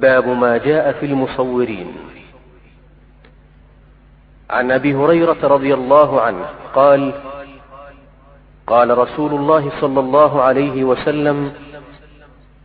باب 0.00 0.28
ما 0.28 0.56
جاء 0.56 0.92
في 0.92 1.06
المصورين. 1.06 1.96
عن 4.50 4.70
أبي 4.70 4.94
هريرة 4.94 5.38
رضي 5.42 5.74
الله 5.74 6.20
عنه 6.20 6.46
قال 6.74 7.12
قال 8.66 8.98
رسول 8.98 9.34
الله 9.34 9.72
صلى 9.80 10.00
الله 10.00 10.42
عليه 10.42 10.84
وسلم 10.84 11.52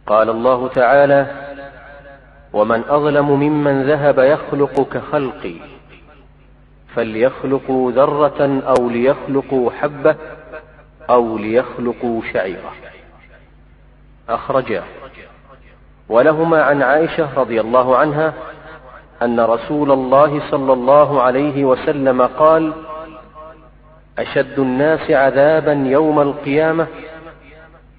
قال 0.07 0.29
الله 0.29 0.67
تعالى 0.67 1.27
ومن 2.53 2.83
أظلم 2.89 3.31
ممن 3.31 3.83
ذهب 3.83 4.19
يخلق 4.19 4.89
كخلقي 4.93 5.55
فليخلقوا 6.95 7.91
ذرة 7.91 8.61
أو 8.67 8.89
ليخلقوا 8.89 9.71
حبة 9.71 10.15
أو 11.09 11.37
ليخلقوا 11.37 12.21
شعيرة. 12.33 12.71
أخرجاه. 14.29 14.83
ولهما 16.09 16.63
عن 16.63 16.81
عائشة 16.81 17.29
رضي 17.37 17.61
الله 17.61 17.97
عنها 17.97 18.33
أن 19.21 19.39
رسول 19.39 19.91
الله 19.91 20.51
صلى 20.51 20.73
الله 20.73 21.21
عليه 21.21 21.65
وسلم 21.65 22.21
قال 22.21 22.73
أشد 24.19 24.59
الناس 24.59 25.11
عذابا 25.11 25.73
يوم 25.73 26.19
القيامة 26.19 26.87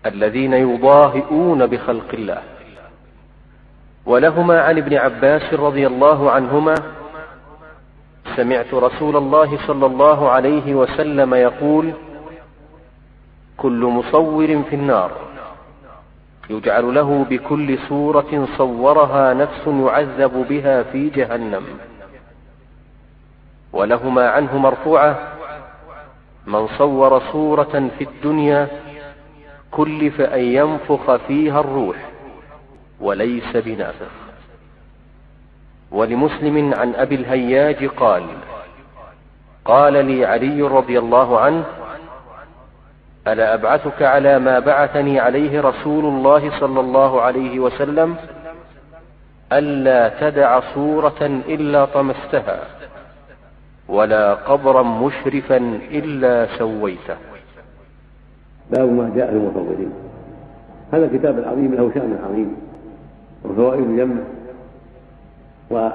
الذين 0.06 0.52
يضاهئون 0.52 1.66
بخلق 1.66 2.14
الله. 2.14 2.42
ولهما 4.06 4.60
عن 4.60 4.78
ابن 4.78 4.96
عباس 4.96 5.54
رضي 5.54 5.86
الله 5.86 6.30
عنهما 6.30 6.74
سمعت 8.36 8.74
رسول 8.74 9.16
الله 9.16 9.66
صلى 9.66 9.86
الله 9.86 10.30
عليه 10.30 10.74
وسلم 10.74 11.34
يقول 11.34 11.92
كل 13.56 13.84
مصور 13.84 14.62
في 14.70 14.76
النار. 14.76 15.10
يجعل 16.50 16.94
له 16.94 17.26
بكل 17.30 17.78
صورة 17.88 18.48
صورها 18.58 19.34
نفس 19.34 19.66
يعذب 19.66 20.46
بها 20.48 20.82
في 20.82 21.10
جهنم. 21.10 21.64
ولهما 23.72 24.28
عنه 24.28 24.58
مرفوعة 24.58 25.18
من 26.46 26.68
صور 26.78 27.20
صورة 27.32 27.90
في 27.98 28.04
الدنيا 28.04 28.68
كلف 29.70 30.20
أن 30.20 30.40
ينفخ 30.40 31.16
فيها 31.16 31.60
الروح 31.60 31.96
وليس 33.00 33.56
بنافخ. 33.56 34.10
ولمسلم 35.90 36.74
عن 36.74 36.94
أبي 36.94 37.14
الهياج 37.14 37.86
قال 37.86 38.26
قال 39.64 39.92
لي 39.92 40.24
علي 40.24 40.62
رضي 40.62 40.98
الله 40.98 41.40
عنه 41.40 41.64
ألا 43.28 43.54
أبعثك 43.54 44.02
على 44.02 44.38
ما 44.38 44.58
بعثني 44.58 45.20
عليه 45.20 45.60
رسول 45.60 46.04
الله 46.04 46.60
صلى 46.60 46.80
الله 46.80 47.20
عليه 47.22 47.60
وسلم 47.60 48.16
ألا 49.52 50.08
تدع 50.20 50.60
صورة 50.74 51.20
إلا 51.48 51.84
طمستها 51.84 52.60
ولا 53.88 54.34
قبرا 54.34 54.82
مشرفا 54.82 55.56
إلا 55.90 56.46
سويته. 56.58 57.16
باب 58.70 58.92
ما 58.92 59.12
جاء 59.16 59.30
في 59.30 59.88
هذا 60.92 61.04
الكتاب 61.04 61.38
العظيم 61.38 61.74
له 61.74 61.90
شأن 61.94 62.18
عظيم 62.24 62.56
وفوائد 63.44 63.96
جمة. 63.96 64.24
ولا 65.70 65.92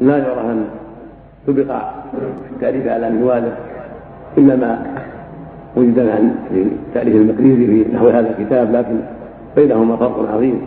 يرى 0.00 0.40
أن 0.40 0.70
تبقى 1.46 1.94
في 2.48 2.54
التأليف 2.54 2.86
على 2.88 3.10
منواله 3.10 3.56
إلا 4.38 4.56
ما 4.56 4.86
وجد 5.76 5.98
عن 5.98 6.34
تأليف 6.94 7.16
المقريزي 7.16 7.66
في 7.66 7.94
نحو 7.94 8.08
هذا 8.08 8.30
الكتاب 8.38 8.72
لكن 8.72 8.96
بينهما 9.56 9.96
فرق 9.96 10.32
عظيم. 10.32 10.60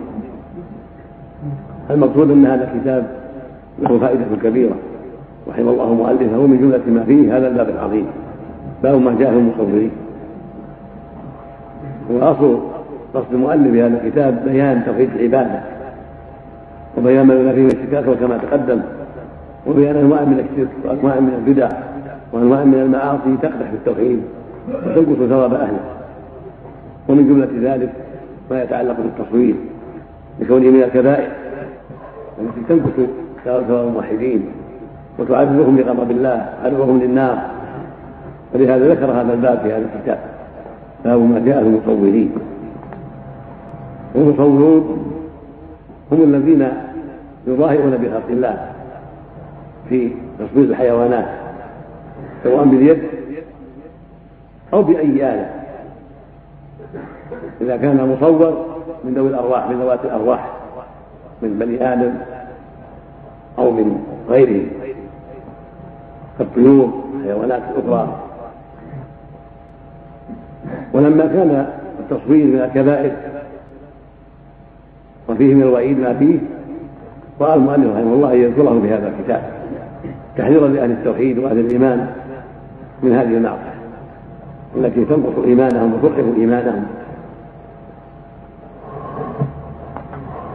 المقصود 1.90 2.32
أن 2.32 2.46
هذا 2.46 2.72
الكتاب 2.74 3.08
له 3.80 4.00
فائدة 4.00 4.26
كبيرة 4.44 4.76
رحم 5.50 5.68
الله 5.68 5.94
مؤلفه 5.94 6.48
من 6.48 6.58
جملة 6.58 7.00
ما 7.00 7.04
فيه 7.04 7.38
هذا 7.38 7.48
الباب 7.48 7.70
العظيم. 7.70 8.06
باب 8.84 9.02
ما 9.02 9.16
جاء 9.20 9.32
في 9.32 9.38
المصورين 9.38 9.92
وأصل 12.10 12.60
قصد 13.14 13.34
المؤلف 13.34 13.72
في 13.72 13.82
هذا 13.82 14.02
الكتاب 14.04 14.44
بيان 14.46 14.84
توحيد 14.86 15.10
العبادة 15.16 15.60
وبيان 16.98 17.28
ما 17.28 17.54
فيه 17.54 17.62
من 17.62 17.72
الشكاك 17.72 18.06
كما 18.20 18.38
تقدم 18.38 18.82
وبيان 19.68 19.96
أنواع 19.96 20.22
من 20.22 20.40
الشرك 20.40 20.70
وأنواع 20.86 21.20
من 21.20 21.34
البدع. 21.46 21.70
وانواع 22.34 22.64
من 22.64 22.74
المعاصي 22.74 23.38
تقدح 23.42 23.70
في 23.70 23.76
التوحيد 23.76 24.22
وتنقص 24.70 25.30
ثواب 25.30 25.54
أهله. 25.54 25.80
ومن 27.10 27.28
جملة 27.28 27.74
ذلك 27.74 27.94
ما 28.52 28.64
يتعلق 28.64 28.98
بالتصوير 28.98 29.56
لكونه 30.40 30.70
من 30.70 30.84
الكبائر 30.84 31.32
التي 32.42 32.62
تنقص 32.70 33.10
ثواب 33.46 33.88
الموحدين 33.88 34.46
وتعرضهم 35.20 35.78
لغضب 35.78 36.12
الله 36.12 36.50
تعرضهم 36.64 37.00
للنار. 37.00 37.38
ولهذا 38.54 38.90
ذكر 38.90 39.12
هذا 39.12 39.34
الباب 39.34 39.60
في 39.60 39.74
هذا 39.74 39.86
الكتاب 39.96 40.20
باب 41.06 41.20
ما 41.20 41.40
جاء 41.40 41.62
المصورين. 41.62 42.32
والمصورون 44.16 45.06
هم 46.12 46.24
الذين 46.24 46.68
يظاهرون 47.48 47.98
بخلق 47.98 48.30
الله 48.30 48.58
في 49.90 50.12
تصوير 50.40 50.70
الحيوانات. 50.70 51.39
سواء 52.44 52.66
باليد 52.66 53.04
أو 54.74 54.84
بأي 54.84 55.34
آلة. 55.34 55.50
إذا 57.62 57.78
كان 57.78 58.10
مصور 58.10 58.66
من 59.04 59.14
ذوي 59.14 59.30
الأرواح 59.30 59.70
من 59.70 59.82
ذوات 59.82 60.06
الأرواح 60.06 60.50
من 61.42 61.60
بني 61.60 61.94
آدم 61.94 62.14
أو 63.58 63.72
من 63.72 64.04
غيرهم 64.30 64.68
كالطيور 66.40 67.04
الحيوانات 67.20 67.62
الأخرى 67.78 68.20
ولما 70.94 71.26
كان 71.26 71.68
التصوير 72.00 72.46
من 72.46 72.62
الكبائر 72.62 73.12
وفيه 75.30 75.54
من 75.54 75.62
الوعيد 75.62 76.00
ما 76.00 76.14
فيه 76.14 76.40
رأى 77.42 77.56
المؤلف 77.56 77.96
رحمه 77.96 78.14
الله 78.14 78.34
أن 78.34 78.38
يذكره 78.38 78.80
في 78.82 78.94
هذا 78.94 79.08
الكتاب 79.08 79.42
تحذيرا 80.38 80.68
لأهل 80.68 80.92
التوحيد 80.92 81.38
وأهل 81.38 81.60
الإيمان. 81.60 82.14
من 83.04 83.14
هذه 83.14 83.38
المعصية 83.38 83.80
التي 84.76 85.06
تنقص 85.06 85.46
إيمانهم 85.46 85.94
وتضعف 85.94 86.26
إيمانهم. 86.38 86.86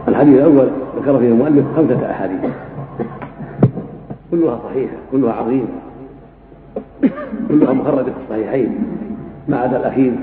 الحديث 0.07 0.37
الأول 0.37 0.69
ذكر 0.97 1.19
فيه 1.19 1.27
المؤلف 1.27 1.65
خمسة 1.75 2.11
أحاديث. 2.11 2.39
كلها 4.31 4.59
صحيحة 4.69 4.95
كلها 5.11 5.33
عظيمة. 5.33 5.67
كلها 7.49 7.73
مخرجة 7.73 8.03
في 8.03 8.17
الصحيحين 8.25 8.85
ما 9.47 9.57
عدا 9.57 9.77
الأخير 9.77 10.13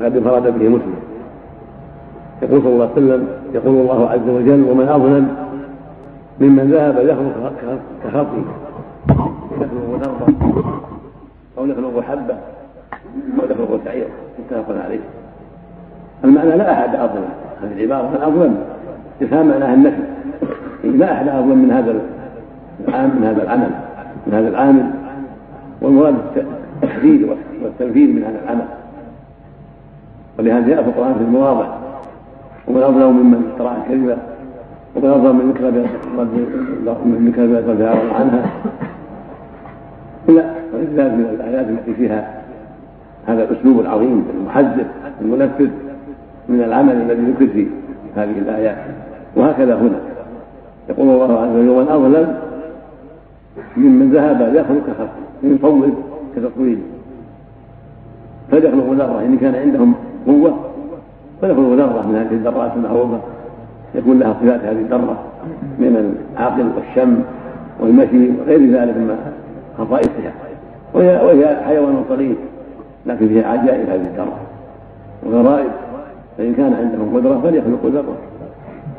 وقد 0.00 0.16
انفرد 0.16 0.42
به 0.42 0.68
مسلم. 0.68 0.94
يقول 2.42 2.62
صلى 2.62 2.72
الله 2.72 2.84
عليه 2.84 2.92
وسلم 2.92 3.28
يقول 3.54 3.76
الله 3.76 4.10
عز 4.10 4.28
وجل 4.28 4.64
ومن 4.70 4.88
أظلم 4.88 5.36
ممن 6.40 6.70
ذهب 6.70 6.98
يخلق 6.98 7.52
كخلقه. 8.04 8.44
يخلق 9.60 10.00
ذرة 10.02 10.73
أو 11.58 11.66
يخلق 11.66 12.00
حبة 12.00 12.34
أو 13.40 13.44
يخلق 13.44 13.80
سعيرا 13.84 14.08
متفق 14.38 14.84
عليه 14.84 15.00
المعنى 16.24 16.56
لا 16.56 16.72
أحد 16.72 16.94
أظلم 16.94 17.28
هذه 17.62 17.72
العبارة 17.72 18.08
من 18.08 18.22
أظلم 18.22 18.58
استفهام 19.12 19.48
معناها 19.48 19.74
النفي 19.74 20.02
يعني 20.84 20.96
لا 20.96 21.12
أحد 21.12 21.28
أظلم 21.28 21.58
من 21.58 21.70
هذا 21.70 22.00
العام 22.88 23.10
من 23.10 23.24
هذا 23.24 23.42
العمل 23.42 23.70
من 24.26 24.34
هذا 24.34 24.48
العامل 24.48 24.90
والمراد 25.80 26.14
التحديد 26.82 27.28
والتنفيذ 27.62 28.08
من 28.08 28.24
هذا 28.24 28.40
العمل 28.44 28.66
ولهذا 30.38 30.68
جاء 30.68 30.82
في 30.82 30.88
القرآن 30.88 31.14
في 31.14 31.20
المواضع 31.20 31.66
ومن 32.68 32.82
أظلم 32.82 33.16
ممن 33.16 33.50
افترى 33.52 33.76
كذبا 33.88 34.16
ومن 34.96 35.10
أظلم 35.10 35.36
من 35.36 35.52
ذكر 35.52 35.70
من 37.04 37.32
ذكر 37.66 38.14
عنها 38.14 38.50
إلى 40.28 40.54
ذلك 40.96 41.12
من 41.12 41.36
الآيات 41.40 41.66
التي 41.68 41.94
فيها 41.94 42.42
هذا 43.26 43.42
الأسلوب 43.42 43.80
العظيم 43.80 44.24
المحذر 44.40 44.84
المنفذ 45.20 45.68
من 46.48 46.62
العمل 46.62 46.92
الذي 46.92 47.22
ذكر 47.22 47.46
في 47.46 47.66
هذه 48.16 48.38
الآيات 48.38 48.76
وهكذا 49.36 49.74
هنا. 49.74 50.00
يقول 50.88 51.08
الله 51.08 51.40
عز 51.40 51.48
وجل 51.48 51.68
ومن 51.68 51.88
أظلم 51.88 52.36
ممن 53.76 54.10
ذهب 54.10 54.54
يخلق 54.54 54.86
كخلقه 54.86 55.24
يصور 55.42 55.90
كتصويره 56.36 56.80
فليخلقوا 58.50 58.94
ذرة 58.94 59.20
إن 59.20 59.38
كان 59.38 59.54
عندهم 59.54 59.94
قوة 60.26 60.54
فليخلقوا 61.42 61.76
ذرة 61.76 62.06
من 62.08 62.16
هذه 62.16 62.34
الذرات 62.34 62.72
المعروفة. 62.76 63.18
يكون 63.94 64.18
لها 64.18 64.36
صفات 64.40 64.60
هذه 64.60 64.80
الذرة 64.80 65.18
من 65.78 66.14
العقل 66.36 66.66
والشم 66.76 67.22
والمشي 67.80 68.30
وغير 68.40 68.70
ذلك 68.70 68.94
خصائصها 69.78 70.32
وهي 70.94 71.20
وهي 71.26 71.56
حيوان 71.64 72.04
صغير 72.08 72.36
لكن 73.06 73.28
فيها 73.28 73.48
عجائب 73.48 73.88
هذه 73.88 74.06
الذرة 74.06 74.38
وغرائب 75.22 75.70
فإن 76.38 76.54
كان 76.54 76.74
عندهم 76.74 77.16
قدرة 77.16 77.40
فليخلقوا 77.40 77.90
ذرة 77.90 78.16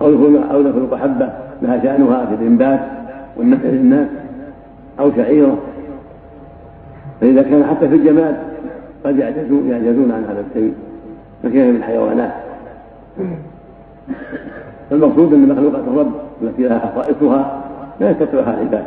أو 0.01 0.07
أو 0.51 0.61
يخلق 0.61 0.95
حبة 0.95 1.29
لها 1.61 1.83
شأنها 1.83 2.25
في 2.25 2.33
الإنبات 2.33 2.79
والنفع 3.37 3.69
للناس 3.69 4.07
أو 4.99 5.11
شعيرة. 5.11 5.57
فإذا 7.21 7.41
كان 7.41 7.65
حتى 7.65 7.89
في 7.89 7.95
الجماد 7.95 8.37
قد 9.05 9.17
يعجزون 9.17 9.69
يعجزون 9.69 10.11
عن 10.11 10.23
هذا 10.23 10.43
الشيء 10.49 10.73
فكيف 11.43 11.67
من 11.67 11.75
الحيوانات 11.75 12.31
فالمقصود 14.89 15.33
أن 15.33 15.49
مخلوقات 15.49 15.83
الرب 15.87 16.11
التي 16.41 16.63
لها 16.63 16.79
خصائصها 16.79 17.63
لا 17.99 18.11
يستطيعها 18.11 18.53
العباد. 18.53 18.83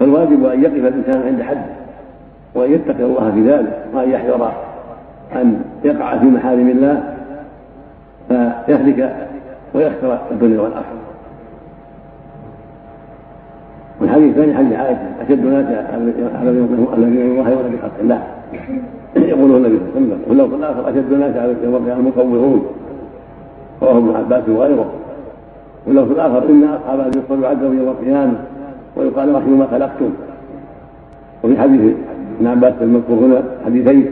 فالواجب 0.00 0.44
أن 0.44 0.62
يقف 0.62 0.74
الإنسان 0.74 1.22
عند 1.26 1.42
حده 1.42 1.66
وأن 2.54 2.72
يتقي 2.72 3.04
الله 3.04 3.30
في 3.34 3.50
ذلك 3.50 3.84
وأن 3.94 4.10
يحذر 4.10 4.52
أن 5.36 5.62
يقع 5.84 6.18
في 6.18 6.26
محارم 6.26 6.68
الله 6.68 7.14
فيهلك 8.28 9.28
ويخسر 9.74 10.18
الدنيا 10.30 10.60
والآخرة. 10.60 11.04
والحديث 14.00 14.30
الثاني 14.30 14.54
حديث 14.54 14.72
عائشة 14.72 14.98
أشد 15.20 15.44
الناس 15.44 15.66
الذين 16.96 17.32
يظاهرون 17.32 17.72
بخلق 17.72 17.92
الله 18.00 18.22
يقوله 19.16 19.56
النبي 19.56 19.78
صلى 19.78 19.98
الله 19.98 20.14
عليه 20.14 20.14
وسلم 20.14 20.20
واللفظ 20.28 20.54
الآخر 20.54 20.90
أشد 20.90 21.12
الناس 21.12 21.36
على 21.36 21.54
يوم 21.64 21.76
القيامه 21.76 22.00
المصورون 22.00 22.66
رواه 23.82 23.98
ابن 23.98 24.16
عباس 24.16 24.48
وغيره. 24.48 24.90
واللفظ 25.86 26.10
الآخر 26.10 26.48
ان 26.48 26.64
أصحاب 26.64 27.00
هذه 27.00 27.12
الصلاه 27.16 27.48
يعذبوا 27.48 27.74
يوم 27.74 27.88
القيامة 27.88 28.34
ويقال 28.96 29.34
رحموا 29.34 29.56
ما 29.56 29.66
خلقتم. 29.66 30.10
وفي 31.44 31.60
حديث 31.60 31.94
ابن 32.38 32.46
عباس 32.46 32.74
المذكور 32.80 33.18
هنا 33.18 33.42
حديثين. 33.64 34.06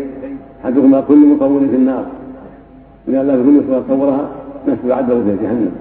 أحدهما 0.64 1.00
كل 1.00 1.26
مصور 1.26 1.60
في 1.70 1.76
النار. 1.76 2.04
لأن 3.08 3.26
لا 3.26 3.34
كل 3.34 3.62
صوره 3.68 3.84
صورها 3.88 4.28
نفس 4.68 4.84
يعذب 4.88 5.08
في 5.08 5.44
جهنم. 5.44 5.72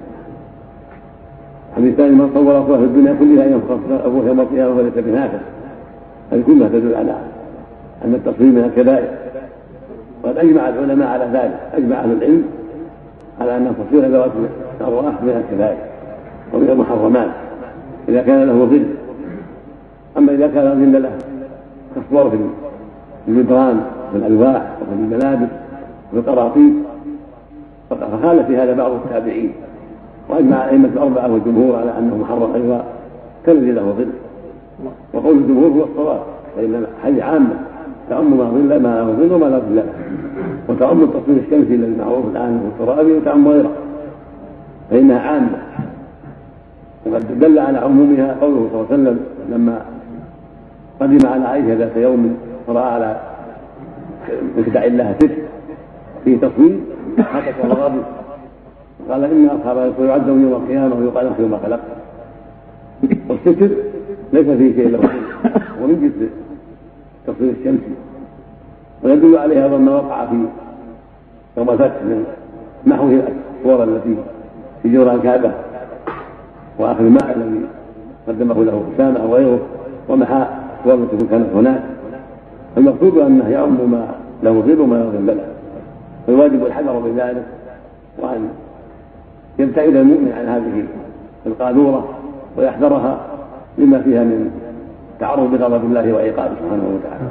الحديث 1.70 1.90
الثاني 1.90 2.14
من 2.14 2.30
صور 2.34 2.66
صوره 2.66 2.78
في 2.78 2.84
الدنيا 2.84 3.16
كلها 3.20 3.44
ينفخ 3.44 3.78
ابوه 4.04 4.26
يوم 4.26 4.40
القيامة 4.40 4.76
وليس 4.76 4.92
بنافع 4.96 5.38
هذه 6.32 6.42
كلها 6.46 6.68
تدل 6.68 6.94
على 6.94 7.16
أن 8.04 8.14
التصوير 8.14 8.50
من 8.50 8.64
الكبائر. 8.64 9.08
وقد 10.22 10.36
أجمع 10.36 10.68
العلماء 10.68 11.08
على 11.08 11.24
ذلك. 11.24 11.60
أجمع 11.74 11.96
أهل 11.96 12.12
العلم 12.12 12.44
على 13.40 13.56
أن 13.56 13.74
تصوير 13.88 14.08
ذوات 14.08 14.30
الارواح 14.80 15.22
من 15.22 15.44
الكبائر. 15.44 15.78
ومن 16.54 16.70
المحرمات. 16.70 17.30
إذا 18.08 18.22
كان 18.22 18.42
له 18.42 18.64
ظل. 18.64 18.84
أما 20.18 20.32
إذا 20.32 20.46
كان 20.46 20.92
ظل 20.92 21.02
له 21.02 21.10
كالصور 21.94 22.30
في 22.30 22.36
الجدران 23.28 23.80
في 24.12 24.18
الألواح 24.18 24.72
وفي 24.82 25.00
الملابس 25.00 25.48
وفي 26.12 26.30
القراطيس. 26.30 26.72
في 28.46 28.56
هذا 28.56 28.74
بعض 28.74 28.90
التابعين. 28.90 29.52
وأجمع 30.28 30.64
الائمه 30.64 30.88
الأربعة 30.88 31.32
والجمهور 31.32 31.76
على 31.76 31.98
أنه 31.98 32.16
محرم 32.16 32.54
أيضا. 32.54 32.84
كالذي 33.46 33.72
له 33.72 33.94
ظل. 33.98 34.08
وقول 35.12 35.36
الجمهور 35.36 35.70
هو 35.70 35.84
الصواب. 35.84 36.20
فإن 36.56 36.86
هذه 37.04 37.22
عامه 37.22 37.54
تعم 38.10 38.38
ما 38.38 38.44
ظل 38.44 38.82
ما 38.82 38.88
له 38.88 39.12
ظل 39.12 39.32
وما 39.32 39.46
لا 39.46 39.58
ظل. 39.58 39.76
له 39.76 39.84
وتعم 40.68 41.02
التصوير 41.02 41.36
الشمسي 41.38 41.74
الذي 41.74 41.96
معروف 41.98 42.24
الآن 42.32 42.60
في 42.60 42.82
الترابي 42.82 43.12
وتعم 43.12 43.48
غيره. 43.48 43.70
فإنها 44.90 45.18
عامة. 45.18 45.58
وقد 47.06 47.40
دل 47.40 47.58
على 47.58 47.78
عمومها 47.78 48.36
قوله 48.40 48.68
صلى 48.72 48.80
الله 48.80 48.86
عليه 48.90 49.02
وسلم 49.02 49.20
لما 49.50 49.82
قدم 51.00 51.18
على 51.28 51.44
عائشة 51.44 51.74
ذات 51.74 51.96
يوم 51.96 52.36
فراى 52.66 52.84
على 52.84 53.20
مخدع 54.58 54.84
لها 54.84 55.14
ست 55.18 55.30
فيه 56.24 56.36
تصوير 56.36 56.78
حدث 57.18 57.54
وغضب 57.64 58.02
قال 59.10 59.24
إن 59.24 59.46
أصحاب 59.46 59.92
يعذبون 60.00 60.42
يوم 60.42 60.52
القيامة 60.52 60.96
ويقال 60.96 61.26
اخر 61.26 61.46
ما 61.46 61.58
خلقت 61.58 61.80
والستر 63.28 63.70
ليس 64.32 64.46
فيه 64.46 64.74
شيء 64.74 64.88
له 64.88 64.98
ومن 65.82 66.00
جنس 66.00 66.28
التصوير 67.28 67.54
الشمسي 67.60 67.92
ويدل 69.02 69.36
عليه 69.38 69.64
أيضا 69.64 69.78
ما 69.78 69.92
وقع 69.94 70.26
في 70.26 70.44
يوم 71.56 71.70
الفتح 71.70 72.02
من 72.02 72.24
محو 72.86 73.18
الصور 73.60 73.84
التي 73.84 74.16
في 74.82 74.88
جدران 74.88 75.16
الكعبه 75.16 75.52
وآخر 76.78 77.00
الماء 77.00 77.36
الذي 77.36 77.60
قدمه 78.28 78.64
له 78.64 78.84
أسامة 78.94 79.20
أو 79.20 79.34
غيره 79.34 79.60
ومحى 80.08 80.46
التي 80.86 81.26
كانت 81.26 81.46
هناك. 81.54 81.82
المقصود 82.76 83.18
انه 83.18 83.48
يعم 83.48 83.90
ما 83.90 84.14
له 84.42 84.60
ظل 84.60 84.80
وما 84.80 84.94
له 84.94 85.34
له 85.34 85.44
فالواجب 86.26 86.66
الحذر 86.66 86.98
بذلك 86.98 87.46
وأن 88.18 88.48
يبتعد 89.58 89.96
المؤمن 89.96 90.32
عن 90.32 90.46
هذه 90.46 90.84
القاذورة 91.46 92.08
ويحذرها 92.56 93.20
لما 93.78 94.00
فيها 94.02 94.24
من 94.24 94.50
تعرض 95.20 95.50
بغضب 95.50 95.84
الله 95.84 96.12
وعقابه 96.12 96.54
سبحانه 96.54 96.98
وتعالى. 96.98 97.30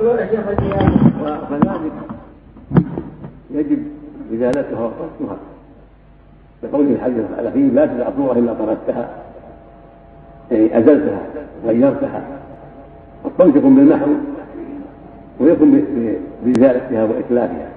وكذلك 0.00 1.92
يجب 3.50 3.78
إزالتها 4.34 4.80
وقصدها 4.80 5.36
لقوله 6.66 6.90
الحديث 6.90 7.24
الاخير 7.38 7.72
لا 7.72 7.86
تدع 7.86 8.08
صورة 8.16 8.32
إلا 8.32 8.52
طردتها. 8.54 9.08
يعني 10.50 10.78
أزلتها 10.78 11.20
غيرتها. 11.66 12.22
والطمس 13.24 13.56
يكون 13.56 13.74
بالمحو 13.74 14.10
ويكون 15.40 15.84
بازالتها 16.44 17.04
واتلافها 17.04 17.68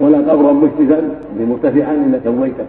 ولا 0.00 0.18
قبرا 0.18 0.52
مشرفا 0.52 1.02
مرتفعا 1.40 1.94
انك 1.94 2.20
سويته. 2.24 2.64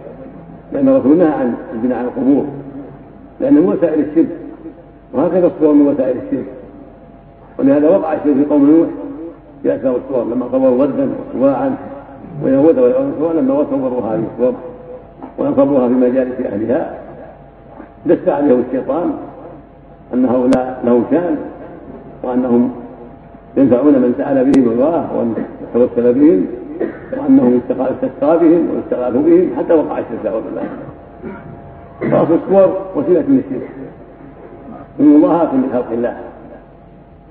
لأن 0.72 0.88
الرسول 0.88 1.18
نهى 1.18 1.28
عن 1.28 1.54
البناء 1.72 1.98
على 1.98 2.06
القبور. 2.08 2.46
لأنه 3.40 3.60
من 3.60 3.68
وسائل 3.68 4.00
الشرك. 4.00 4.36
وهكذا 5.12 5.46
الصور 5.46 5.74
من 5.74 5.86
وسائل 5.86 6.16
الشرك. 6.16 6.46
ولهذا 7.58 7.88
وقع 7.88 8.12
الشرك 8.12 8.34
في 8.34 8.44
قوم 8.44 8.70
نوح. 8.70 8.88
في 9.62 9.74
أكثر 9.74 9.96
الصور 9.96 10.24
لما 10.24 10.48
صوروا 10.52 10.84
غدا 10.84 11.08
وسواعا. 11.34 11.76
ويهود 12.44 12.78
والعنصر 12.78 13.32
لما 13.32 13.64
صوروا 13.70 14.00
هذه 14.00 14.24
الصور 14.34 14.54
ونصبوها 15.38 15.88
في 15.88 15.94
مجالس 15.94 16.40
أهلها 16.40 16.98
دس 18.06 18.28
عليهم 18.28 18.64
الشيطان 18.68 19.12
أن 20.14 20.24
هؤلاء 20.24 20.82
لهم 20.84 21.04
شأن 21.10 21.36
وأنهم 22.22 22.70
ينفعون 23.56 23.92
من 23.92 24.14
سأل 24.18 24.44
بهم 24.44 24.72
الله 24.72 25.16
وأن 25.16 25.34
توسل 25.74 26.14
بهم 26.14 26.46
وأنهم 27.12 27.60
استسقى 27.70 28.38
بهم 28.38 28.68
واستغاثوا 28.74 29.22
بهم 29.22 29.50
حتى 29.58 29.74
وقع 29.74 29.98
الشرك 29.98 30.32
بالله. 30.44 30.62
فأصل 32.00 32.38
الصور 32.44 32.78
وسيلة 32.96 33.24
للشرك. 33.28 33.70
من 34.98 35.18
مضاهاة 35.18 35.50
لخلق 35.56 35.90
الله. 35.92 36.16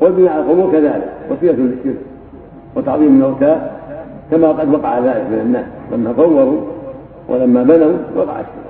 والبناء 0.01 0.33
على 0.33 0.41
القبور 0.41 0.71
كذلك 0.71 1.11
وسيلة 1.31 1.53
للشرك. 1.53 2.01
وتعظيم 2.75 3.07
الموتى 3.07 3.71
كما 4.31 4.47
قد 4.47 4.73
وقع 4.73 4.99
ذلك 4.99 5.25
من 5.31 5.39
الناس 5.45 5.65
لما 5.91 6.13
صوروا 6.17 6.61
ولما 7.29 7.63
بنوا 7.63 7.93
وقع 8.15 8.39
الشرك. 8.39 8.65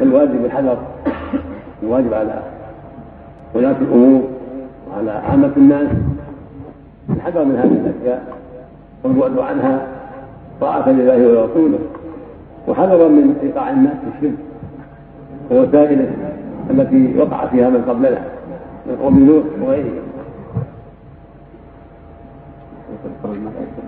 فالواجب 0.00 0.44
الحذر 0.44 0.78
الواجب 1.82 2.14
على 2.14 2.42
ولاة 3.54 3.76
الأمور 3.80 4.22
وعلى 4.90 5.10
عامة 5.10 5.52
الناس. 5.56 5.88
الحذر 7.10 7.44
من 7.44 7.56
هذه 7.56 7.90
الأشياء 7.90 8.22
والبعد 9.04 9.38
عنها 9.38 9.86
طاعة 10.60 10.88
لله 10.88 11.28
ورسوله. 11.28 11.78
وحذرا 12.68 13.08
من 13.08 13.36
إيقاع 13.42 13.70
الناس 13.70 13.92
في 13.92 14.26
الشرك 14.26 14.38
ووسائله 15.50 16.10
التي 16.70 17.18
وقع 17.18 17.46
فيها 17.46 17.70
من 17.70 17.84
قبلنا 17.88 18.22
من 18.86 18.96
قوم 19.02 19.26
نوح 19.26 19.68
وغيرهم. 19.68 20.11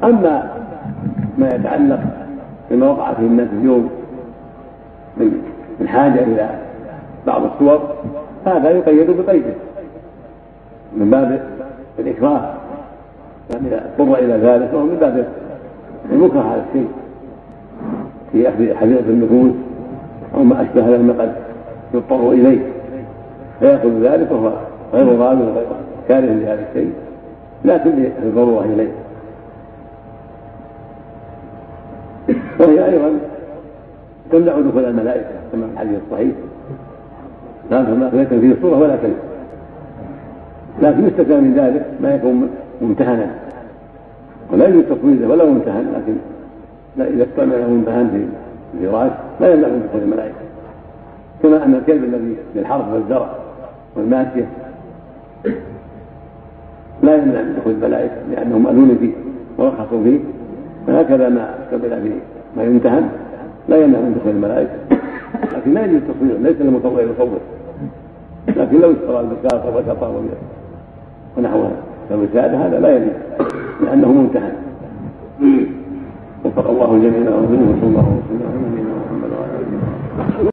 أما 0.04 0.50
ما 1.38 1.48
يتعلق 1.48 2.00
بما 2.70 2.88
وقع 2.88 3.12
فيه 3.12 3.26
الناس 3.26 3.48
اليوم 3.52 3.90
من 5.16 5.42
من 5.80 5.88
حاجة 5.88 6.22
إلى 6.24 6.48
بعض 7.26 7.42
الصور 7.44 7.80
هذا 8.46 8.70
يقيد 8.70 9.10
بقيده. 9.10 9.54
من 10.96 11.10
باب 11.10 11.40
الإكراه 11.98 12.54
اضطر 13.50 14.18
إلى 14.18 14.32
ذلك 14.32 14.68
فهو 14.68 14.82
من 14.82 14.96
باب 15.00 15.26
المكره 16.12 16.40
على 16.40 16.62
الشيء. 16.68 16.88
في 18.32 18.48
أخذ 18.48 18.74
حديث 18.74 19.00
النفوس 19.08 19.52
أو 20.34 20.44
ما 20.44 20.62
أشبه 20.62 20.96
ذلك 20.96 21.20
قد 21.20 21.32
يضطر 21.94 22.30
إليه. 22.30 22.60
فيأخذ 23.60 24.02
ذلك 24.02 24.30
وهو 24.30 24.52
غير 24.92 25.16
ظالم 25.16 25.40
وغير 25.40 25.66
كاره 26.08 26.20
لهذا 26.20 26.64
الشيء. 26.70 26.92
لكن 27.64 27.90
للضرورة 28.22 28.64
إليه. 28.64 29.03
وهي 32.64 32.86
أيضا 32.86 33.10
تمنع 34.32 34.60
دخول 34.60 34.84
الملائكة 34.84 35.28
كما 35.52 35.66
في 35.66 35.72
الحديث 35.72 35.98
الصحيح. 36.06 36.34
لا 37.70 38.10
ليس 38.12 38.28
فيه 38.28 38.56
صورة 38.62 38.78
ولا 38.78 38.96
كلمة 38.96 39.14
لكن 40.82 41.06
يستثنى 41.06 41.36
من 41.36 41.54
ذلك 41.54 41.86
ما 42.00 42.14
يكون 42.14 42.50
ممتهنا. 42.82 43.30
ولا 44.52 44.68
يوجد 44.68 44.96
تصوير 44.96 45.30
ولا 45.30 45.44
ممتهن 45.44 45.86
لكن 45.94 46.14
لا 46.96 47.08
إذا 47.08 47.24
استعمله 47.24 47.68
ممتهن 47.68 48.28
في 48.72 48.84
الفراش 48.84 49.10
لا 49.40 49.54
يمنع 49.54 49.68
من 49.68 49.88
دخول 49.88 50.02
الملائكة. 50.02 50.34
كما 51.42 51.64
أن 51.64 51.74
الكلب 51.74 52.04
الذي 52.04 52.36
للحرث 52.54 52.84
والزرع 52.92 53.30
والماشية 53.96 54.48
لا 57.02 57.14
يمنع 57.16 57.42
من 57.42 57.56
دخول 57.60 57.72
الملائكة 57.72 58.14
لأنهم 58.30 58.62
مأذون 58.62 58.96
فيه 59.00 59.12
ورخصوا 59.58 60.04
فيه. 60.04 60.18
فهكذا 60.86 61.28
ما 61.28 61.54
قبل 61.72 62.02
في 62.02 62.12
ما 62.56 62.64
يمتهن 62.64 63.08
لا 63.68 63.76
يمنع 63.76 63.98
من 63.98 64.14
دخول 64.20 64.32
الملائكة. 64.32 64.72
لكن 65.56 65.74
لا 65.74 65.84
يجوز 65.84 65.96
التصوير 65.96 66.38
ليس 66.38 66.56
للمصور 66.60 67.02
يصور 67.02 67.38
لكن 68.48 68.80
لو 68.80 68.92
اشترى 68.92 69.20
البكار 69.20 69.72
والكفار 69.76 70.22
ونحوها 71.36 71.70
فالوسادة 72.08 72.56
هذا. 72.56 72.80
لا 72.80 72.96
يجوز 72.96 73.12
لأنه 73.84 74.12
ممتهن 74.12 74.52
وفق 76.44 76.70
الله 76.70 76.98
جميعا 76.98 77.34
وصلى 77.34 77.56
الله 77.82 78.18
وسلم 78.18 78.42
على 78.48 78.58
نبينا 78.68 78.90
محمد 79.04 79.30
وعلى 79.30 79.52
وصحبه. 80.18 80.50